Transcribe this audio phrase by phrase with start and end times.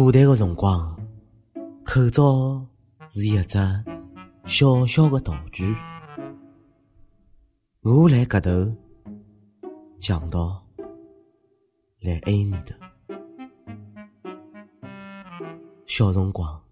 [0.00, 0.96] 古代的辰光，
[1.84, 2.64] 口罩
[3.10, 3.58] 是一只
[4.46, 5.74] 小小的道具。
[7.82, 8.72] 我来搿头，
[9.98, 10.64] 强盗
[12.00, 12.76] 来埃面头。
[15.88, 16.62] 小辰光，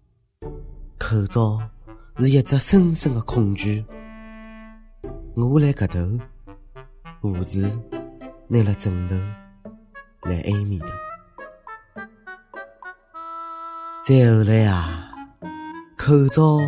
[0.97, 1.59] 口罩
[2.15, 3.85] 是一只深深的恐惧。
[5.35, 6.17] 我来搿头，
[7.19, 7.69] 护士
[8.47, 9.15] 拿了枕头
[10.29, 10.87] 来埃面头。
[14.07, 15.11] 再后来啊，
[15.97, 16.59] 口罩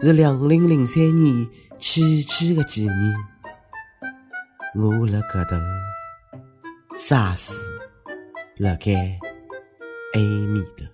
[0.00, 1.46] 是两零零三年
[1.78, 3.14] 起起的纪念。
[4.74, 5.56] 我辣搿头，
[6.96, 7.52] 啥事
[8.56, 8.92] 辣盖
[10.14, 10.84] 埃面头。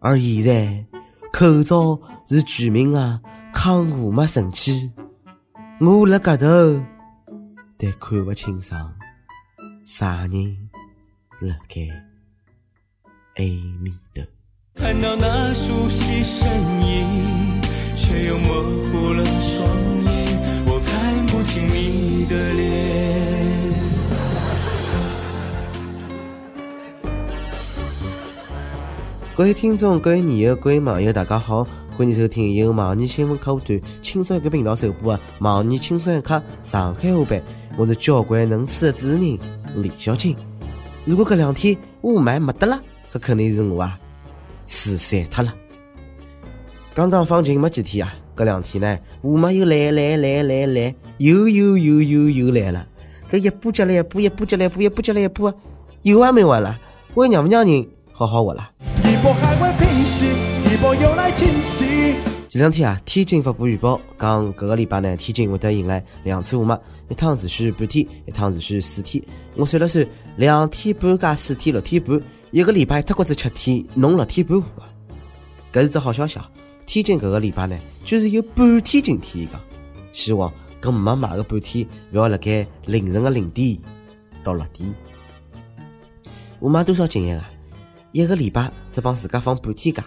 [0.00, 0.86] 而现在，
[1.30, 3.20] 口罩是全民的
[3.52, 4.90] 抗雾霾神器。
[5.78, 6.82] 我辣搿头，
[7.76, 8.94] 但看勿清爽
[9.84, 10.70] 啥人
[11.40, 12.09] 辣盖。
[14.74, 16.50] 看到那熟悉身
[16.82, 17.60] 影，
[17.96, 19.66] 却又模糊了双
[20.04, 22.60] 眼，我看不清你的脸。
[29.34, 37.42] 各位听众、各位网友、各位网友，大家好，欢迎收听由网易新闻客户端轻松一个频道首播的网易轻松一刻上海话版。
[37.76, 39.38] 我是交关能吃的主持人
[39.76, 40.36] 李小青。
[41.06, 42.78] 如果这两天雾霾没得了。
[43.12, 43.98] 搿肯定是我啊，
[44.66, 45.54] 吃散脱了。
[46.94, 52.86] 刚刚放晴没几天啊，搿两天呢，雾霾又来来来来来，又又又又又来了。
[53.30, 55.52] 搿一步接来一步，一步接来一步，一步接来一步，
[56.02, 56.78] 有完没完了？
[57.14, 58.70] 我让不让人好好活了？
[59.04, 60.26] 一波还未平息，
[60.72, 62.14] 一波又来侵袭
[62.48, 69.22] 前两天啊，天津发布预报，讲搿个礼拜呢，天津会得迎来两次雾霾，一趟持续半天，一趟持续四天。
[69.54, 70.04] 我算了算，
[70.36, 72.20] 两天半加四天，六天半。
[72.52, 74.90] 一个礼拜脱过子七天，弄六天半雾啊！
[75.72, 76.50] 搿是只好消息啊！
[76.84, 79.60] 天津搿个礼拜呢，居然有半天晴天，伊讲，
[80.10, 80.52] 希望
[80.82, 83.78] 搿没买个半天，勿要辣盖凌晨个零点
[84.42, 84.92] 到六点。
[86.58, 87.48] 我妈多少经验啊？
[88.10, 90.04] 一个礼拜只帮自家放半天假，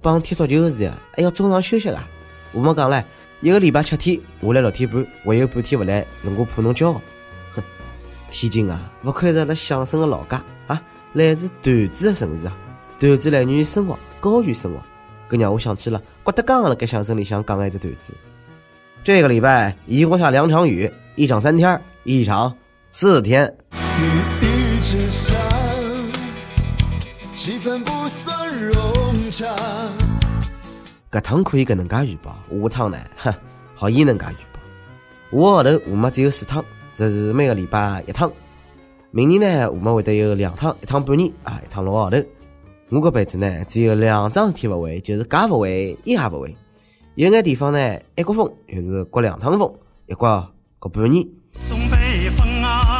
[0.00, 2.08] 帮踢足球个时候还要中场休息啊！
[2.52, 3.02] 我们讲唻，
[3.40, 7.02] 一个礼拜七天，下来六天半，还有半天勿来，是我怕侬骄傲。
[8.30, 10.80] 哼，天津啊，勿愧是阿拉相声个老家啊！
[11.12, 12.56] 来自段子的城市啊，
[12.98, 14.80] 段子来源于生活，高于生活，
[15.28, 18.16] 搿让我想起了郭德纲辣盖相声里向讲的一只段子。
[19.02, 22.54] 这个礼拜一共下两场雨，一场三天，一场
[22.90, 23.52] 四天。
[27.34, 29.46] 气氛不算融洽
[31.10, 33.34] 搿趟可以搿能介预报，下趟呢，哼，
[33.74, 34.60] 好伊能介预报。
[35.32, 36.64] 下号头雾霾只有四趟，
[37.00, 38.30] 这是每个礼拜一趟。
[39.10, 42.18] 明年呢，我们会得有两趟，一趟半年啊，一趟六个号头。
[42.90, 46.54] 我搿辈子呢，只有两桩事体勿会，就是家勿会，伊也勿会。
[47.14, 49.74] 有眼地方呢，一刮风就是刮两趟风，
[50.08, 50.46] 一刮
[50.78, 51.26] 刮半年。
[51.70, 52.98] 东北风啊，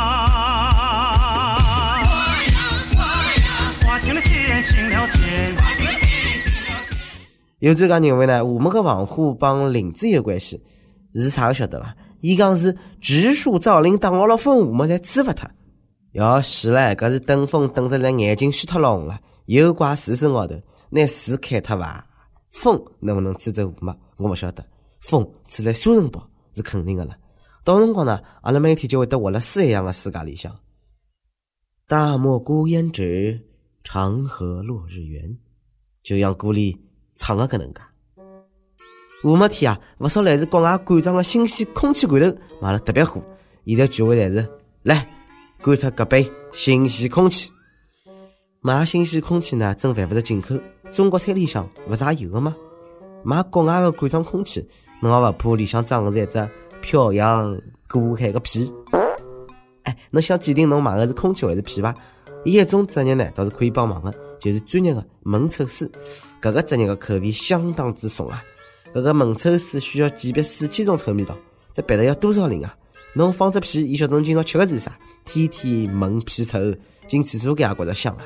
[3.84, 5.54] 刮晴了天，晴了天。
[7.58, 10.58] 有专家认为呢，我们个防火帮林子有关系，
[11.14, 11.94] 是啥个晓得伐？
[12.20, 15.50] 伊讲是植树造林，挡牢了风，我们才吹勿脱。
[16.12, 20.54] 要死唻，搿是等风等得来眼睛虚脱聋了，又怪树身高头，
[20.90, 22.06] 拿树砍脱伐？
[22.48, 23.96] 风能不能吹走雾霾？
[24.16, 24.64] 我勿晓得。
[25.00, 27.16] 风吹来沙尘暴是肯定的了。
[27.64, 30.54] 到辰光呢，阿拉每天就会得活辣诗一样的世界里向。
[31.86, 33.40] 大漠孤烟直，
[33.82, 35.38] 长河落日圆，
[36.02, 36.76] 就像歌里
[37.14, 37.80] 唱的搿能介。
[39.24, 43.20] 雾霾天啊，勿少来自国外馆装的新鲜空气罐头卖了特别火，
[43.66, 44.48] 现在聚会侪是
[44.82, 45.06] 来。
[45.62, 47.50] 干脱搿杯新鲜空气，
[48.62, 50.54] 买新鲜空气呢，真犯勿着进口。
[50.90, 52.56] 中国菜里向勿是也有个吗？
[53.22, 54.66] 买国外的罐装空气，
[55.02, 57.60] 侬也勿怕里向装的是一只漂洋
[57.90, 58.72] 过海的屁？
[59.82, 61.94] 哎，侬想鉴定侬买的是空气还是屁伐？
[62.46, 65.86] 伊一种职业呢，倒是可以帮忙的，就是专业的门臭师。
[66.40, 68.42] 搿个职业的口味相当之重啊！
[68.94, 71.36] 搿个门臭水需要鉴别四千种臭味道，
[71.72, 72.74] 这鼻头要多少灵啊？
[73.14, 74.92] 侬放只屁，伊晓得侬今朝吃的是啥？
[75.24, 76.58] 天天闻屁臭，
[77.06, 78.22] 进厕所间也觉着香啊！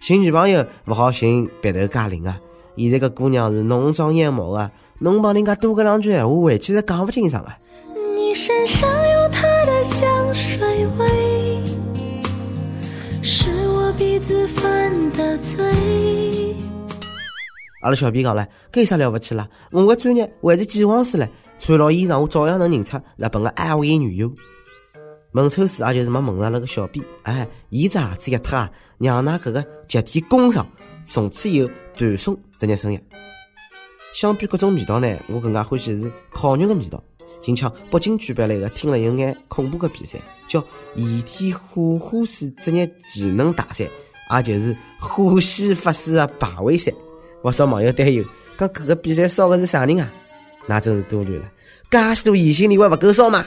[0.00, 2.40] 寻女朋友勿好寻鼻头加灵啊！
[2.76, 7.56] 现在个姑娘是浓妆艳抹啊，侬帮人家多讲两句闲话，回去是讲勿清爽啊！
[8.16, 11.62] 你身上有她的香水味，
[13.22, 16.41] 是我鼻子犯的罪。
[17.82, 19.48] 阿拉小编讲了，搿有啥了不起啦？
[19.70, 24.32] 我个专业还是技黄师唻，穿老衣裳我照样能认出日本个爱维女优。
[25.32, 30.66] 孟秋水也就是没蒙上那个小辫，哎，伊只鞋子一脱啊，让那搿个集体攻上，
[31.04, 33.00] 从此以后断送职业生涯。
[34.14, 37.02] 相比各种味道呢，我更加欢喜是烤肉的味道。
[37.40, 40.62] 近腔北京举办了一个听了有眼恐怖的比赛，叫
[40.94, 43.88] “遗体火化师职业技能大赛”，
[44.36, 46.92] 也就是火系法师的排位赛。
[47.42, 48.24] 不少网友担忧，
[48.56, 50.08] 讲搿个比赛烧的是啥人啊？
[50.66, 51.50] 那真是多虑了，
[51.90, 53.44] 介许多异性，恋还勿够烧吗？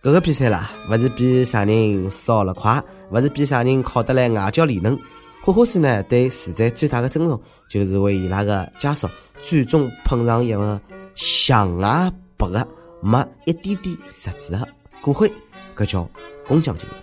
[0.00, 2.80] 搿个比赛啦，勿是比啥人烧了快，
[3.10, 4.96] 勿是比啥人考得来外焦里嫩。
[5.42, 9.08] 火化师呢，对死者最大的尊重，就是为伊拉个家属
[9.44, 10.80] 最终捧上一个
[11.16, 12.68] 象牙白的、
[13.02, 14.68] 没一点点杂质的
[15.00, 15.28] 骨灰，
[15.74, 16.08] 搿叫
[16.46, 16.98] 工匠精神。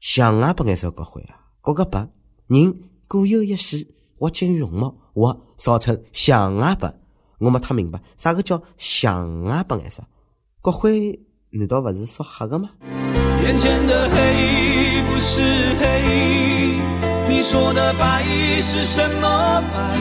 [0.00, 2.04] 象牙白颜色骨灰啊，骨个白，
[2.48, 2.74] 人
[3.06, 3.86] 各有一死，
[4.20, 6.92] 或见容貌，或烧成象牙白。
[7.38, 10.02] 我没太明白，啥个叫象牙白颜色
[10.60, 11.18] 国徽？
[11.52, 12.68] 难道不是说黑的吗？
[13.42, 15.40] 眼前的黑不是
[15.80, 16.78] 黑，
[17.30, 18.22] 你说的白
[18.60, 19.98] 是什么白？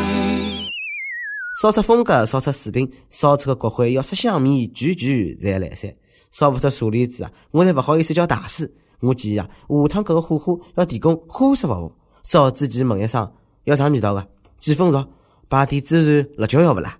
[1.61, 5.95] 烧出风格，烧出水平，烧出个国徽要色香味俱全才来噻。
[6.31, 8.75] 烧勿出舍利子啊，我侪勿好意思叫大师。
[8.99, 11.93] 我建议啊，下趟搿个火化要提供花式服务。
[12.25, 13.31] 烧之前问一声，
[13.69, 14.27] 要啥味道的？
[14.57, 15.05] 几分熟？
[15.47, 16.97] 摆点孜然、辣椒要不啦？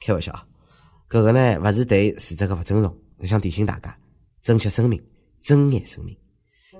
[0.00, 0.32] 开玩笑，
[1.10, 2.96] 搿个呢，勿是对死者的勿尊重。
[3.16, 3.96] 只想提醒大家，
[4.42, 5.02] 珍惜生命，
[5.42, 6.16] 珍爱生命。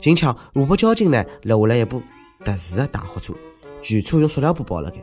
[0.01, 2.01] 近腔湖北交警呢拦下了一部
[2.45, 3.35] 特殊的大货车，
[3.83, 5.03] 全车用塑料布包了开，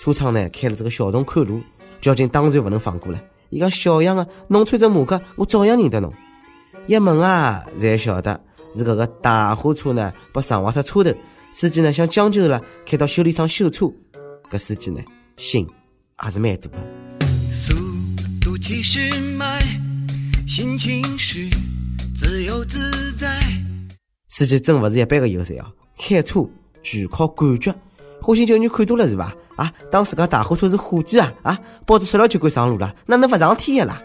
[0.00, 1.60] 车窗呢开了这个小洞看路。
[2.00, 6.12] 交警当然不能放过了，伊讲小样啊，侬穿着马甲，我照样认得侬。
[6.88, 8.40] 一问啊，才晓得
[8.74, 11.18] 是搿个大货车呢被撞坏脱车头，
[11.52, 13.86] 司机呢想将就了，开到修理厂修车。
[14.50, 15.00] 搿司机呢
[15.36, 15.68] 心
[16.24, 16.78] 也是蛮大的。
[17.50, 17.74] 速
[18.40, 19.60] 度七十迈。
[20.46, 21.48] 心情是
[22.14, 23.40] 自由自在。
[24.28, 25.64] 司机真不是一般的有才哦！
[25.98, 26.46] 开车
[26.82, 27.74] 全靠感觉。
[28.20, 29.34] 火星救女看多了是伐？
[29.56, 31.58] 啊，当自家大货车是火箭啊啊！
[31.86, 34.02] 抱着塑料就敢上路了，哪能勿上天啦？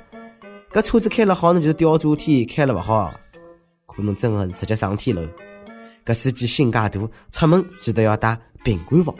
[0.71, 3.13] 搿车子开了好，那就是吊炸天；开了勿好，
[3.85, 5.21] 可能真的是直接上天了。
[6.07, 6.89] 搿司机心介大，
[7.33, 9.13] 出门记得要带平安符。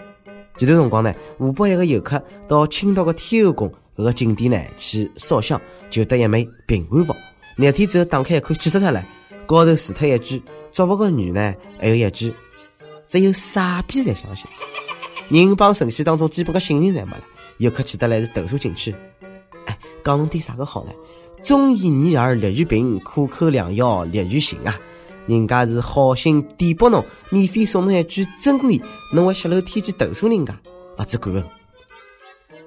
[0.58, 3.70] 前段辰光呢，湖北一个游客到青岛的天后宫。
[3.98, 7.14] 搿个景点呢，去烧香就得一枚平安符。
[7.58, 9.04] 廿天之后打开一看，气死他了！
[9.46, 10.42] 高头除脱一句
[10.72, 12.32] “祝福个女”呢，还有一句
[13.10, 14.46] “只有傻逼才相信”。
[15.30, 17.24] 人帮神仙当中基本个信任侪没了，
[17.58, 18.96] 游客气得来是投诉景区。
[19.66, 20.92] 哎，讲侬点啥个好呢？
[21.42, 24.80] 忠言逆耳利于病，苦口良药利于行啊！
[25.28, 28.82] 人家是好心点拨侬，免费送侬一句真理，
[29.14, 30.54] 侬还泄露天机投诉人家，
[30.98, 31.44] 勿知感恩。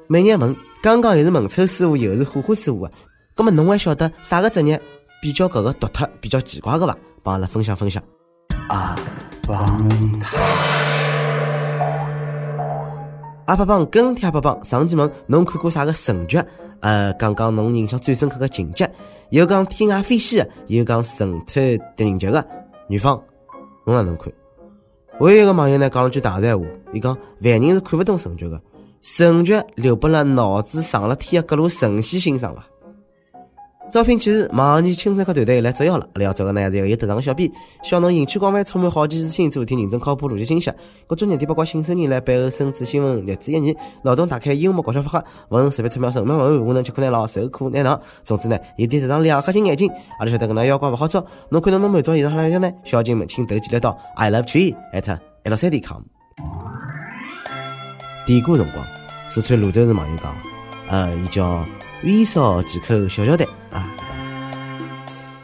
[0.07, 0.55] 每日问。
[0.83, 2.91] 刚刚又是文抽师傅，又是火化师傅啊！
[3.37, 4.81] 那么侬还晓得啥个职业
[5.21, 6.97] 比较搿个独特、比较奇怪个伐？
[7.23, 8.03] 帮阿拉分享分享。
[8.71, 8.97] 阿
[9.47, 9.91] 邦
[13.45, 16.43] 阿爸帮跟帖阿爸帮上期问侬看过啥个神剧？
[16.81, 18.91] 呃，讲讲侬印象最深刻的情节。
[19.31, 21.63] 有讲天外飞仙的，有讲神探
[21.97, 22.45] 狄仁杰的。
[22.89, 23.23] 女方，
[23.87, 24.33] 侬哪能看？
[25.19, 28.61] 还有一个网友呢，讲了句大实话，伊讲凡人是看不懂神剧的。
[29.03, 32.67] 神剧留拨了脑子上了天的各路神仙欣赏伐？
[33.91, 36.09] 招聘启事：网易青春课团队来捉妖了！
[36.15, 37.51] 阿拉要找个呢是一个有特长的小编，
[37.83, 40.71] 希望侬兴趣广泛，充满好奇心，做一天认真靠谱、逻辑清晰。
[41.09, 48.01] 各种热点八卦、新手人来背后深知新闻，略知一二，脑洞大开，幽默搞笑发挥，文随便出妙神妙文案，无能吃苦耐劳，受苦耐劳。
[48.23, 49.91] 总之呢，有点特长两颗心眼睛。
[50.21, 52.71] 阿拉晓得搿能妖怪勿好捉，侬看侬能满足以上啥条件呢？
[52.85, 56.01] 小精们，请投简历到 i love tree at l 三 d com。
[58.25, 58.87] 点歌辰光，
[59.27, 60.33] 四川泸州市网友讲，
[60.89, 61.65] 呃，伊叫
[62.03, 63.89] 微少几口小胶带啊。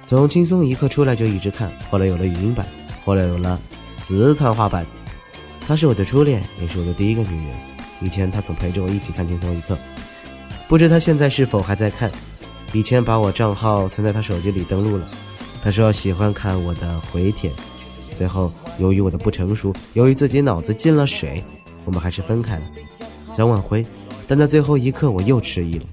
[0.04, 2.66] 从轻松一刻出来就一直看，后来有了语音版，
[3.04, 3.60] 后来有了
[3.98, 4.86] 四川话版。
[5.66, 7.56] 她是我的初恋，也是我的第一个女人。
[8.00, 9.76] 以前她总陪着我一起看轻松一刻，
[10.68, 12.10] 不知她现在是否还在看？
[12.72, 15.08] 以前把我账号存在她手机里登录了。
[15.62, 17.50] 她说喜欢看我的回帖，
[18.14, 21.42] 最后由于我的不成熟，由于自己脑子进了水。
[21.84, 22.62] 我们还是分开了，
[23.32, 23.84] 想挽回，
[24.26, 25.84] 但在最后一刻我又迟疑了。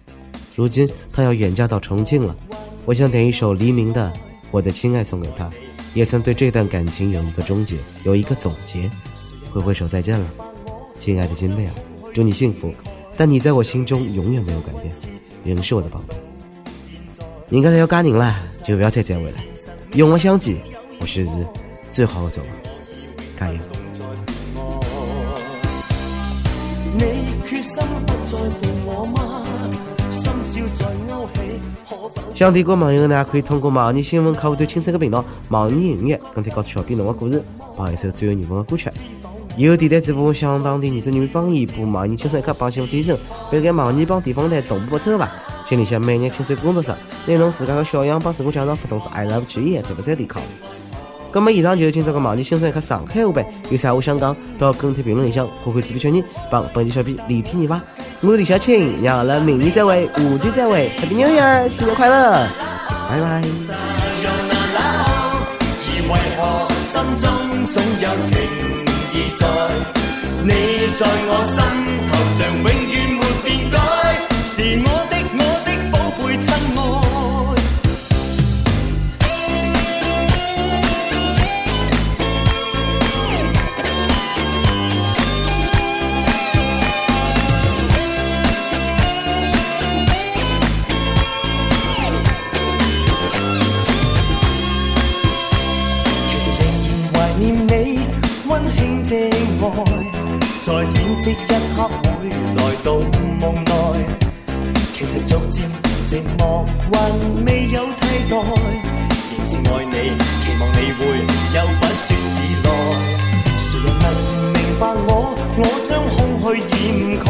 [0.56, 2.36] 如今他要远嫁到重庆了，
[2.86, 4.12] 我想点一首黎明的
[4.52, 5.50] 《我的亲爱》送给他，
[5.94, 8.90] 也曾对这段感情有一个终结，有一个总结。
[9.52, 10.26] 挥挥手再见了，
[10.98, 11.72] 亲爱的金贝尔，
[12.14, 12.74] 祝你幸福。
[13.16, 14.92] 但你在我心中永远没有改变，
[15.44, 16.16] 仍是我的宝贝。
[17.50, 19.38] 你刚才要嫁人了，就不要再再回了。
[19.94, 20.58] 永不相见，
[21.00, 21.32] 或许是
[21.92, 22.50] 最好的走了。
[23.40, 23.60] 加油！
[32.34, 37.42] 想听歌网友呢，可以通过网易新闻客户端青春的频道、网易音乐跟帖告诉小编侬的故事，
[37.78, 38.90] 帮一首最有缘分的歌曲。
[39.56, 43.18] 以后电台直播向当地原汁原味方言播网易青春一刻帮新闻提升，
[43.52, 45.32] 别个网易帮地方台同步播出吧。
[45.64, 46.92] 心里想每日青春工作室，
[47.28, 50.42] 拿侬自家的小样帮自我介绍发送至 i love 曲艺特不三点 com。
[51.34, 57.82] 那么以上就是今朝个网易新生一刻上海话版，有啥话想讲，到跟帖评论里向，看看主编小人帮本期小编李天热话。
[58.22, 62.48] 我是李小青，让阿拉明年再会，下期再会，Happy New Year，新年快乐，
[63.10, 63.42] 拜拜。
[75.10, 75.23] 在
[101.24, 103.00] 色一刻会来到
[103.40, 103.72] 梦内，
[104.94, 105.64] 其实逐渐
[106.06, 106.94] 寂寞还
[107.46, 108.36] 未有替代，
[109.32, 111.02] 仍是爱你，期望你会
[111.56, 112.68] 有不说自来。
[113.58, 114.06] 谁人能
[114.52, 115.12] 明白我？
[115.56, 117.26] 我将空虚掩盖，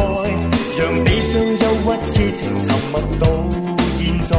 [0.76, 3.22] 让悲伤、忧郁、痴情沉默到
[3.96, 4.30] 现在。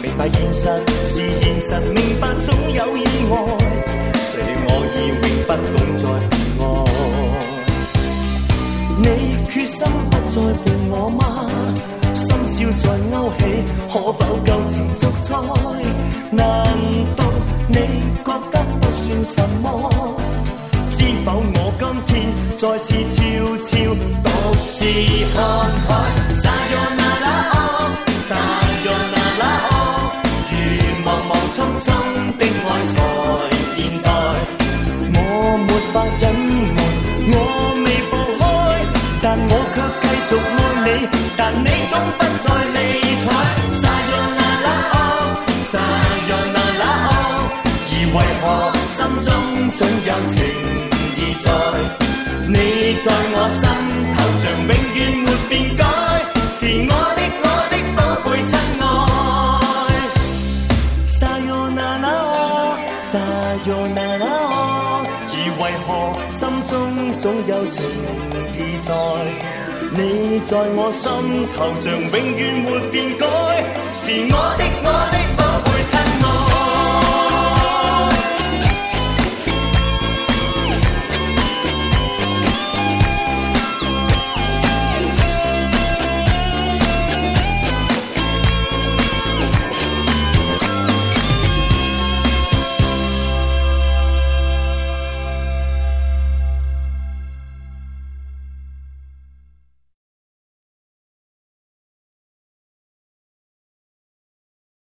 [0.00, 0.62] 明白现实
[1.02, 3.34] 是现实，明白总有意外。
[4.14, 6.06] 谁料我已永不懂再
[6.64, 6.75] 爱。
[22.76, 23.16] 再次悄
[23.62, 23.72] 悄
[24.22, 24.28] 独
[24.74, 24.84] 自
[25.32, 25.36] 看
[25.88, 25.88] 开。
[26.34, 27.56] 撒哟那拉哦，
[28.18, 28.30] 撒
[28.84, 29.72] 哟那拉哦，
[30.50, 30.52] 如
[31.06, 31.88] 茫茫匆匆
[32.36, 32.94] 的爱才
[33.76, 34.06] 现代，
[35.14, 35.16] 我
[35.64, 36.24] 没法隐
[36.76, 36.78] 瞒，
[37.32, 37.34] 我
[37.82, 38.12] 未放。
[39.22, 40.88] 但我却继续爱你，
[41.34, 42.76] 但你总不再理
[43.24, 43.26] 睬。
[43.72, 44.98] 撒哟那拉哦，
[45.70, 45.72] 撒
[46.28, 47.10] 哟那拉哦，
[47.88, 48.44] 而为何
[48.92, 49.26] 心中
[49.72, 50.36] 总有情
[51.16, 52.05] 意在？
[52.48, 53.60] 你在我心
[54.14, 55.82] 头像永远没变改，
[56.52, 58.84] 是我的我的宝贝亲爱。
[61.06, 63.18] 撒哟那拉哦，撒
[63.66, 65.88] 哟那拉哦，而为何
[66.30, 66.38] 心
[66.68, 66.72] 中
[67.18, 67.82] 总有情
[68.54, 68.78] 意？
[68.82, 68.94] 在，
[69.90, 71.02] 你在我心
[71.56, 73.26] 头像永远没变改，
[73.92, 75.35] 是我的我的。